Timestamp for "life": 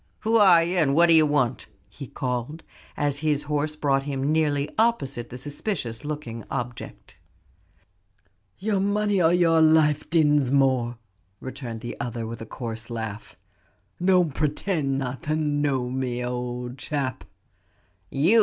9.61-10.09